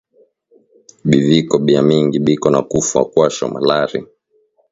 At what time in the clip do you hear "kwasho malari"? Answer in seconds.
3.11-3.99